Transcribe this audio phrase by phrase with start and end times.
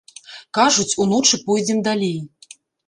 [0.59, 2.19] Кажуць, уночы пойдзем далей.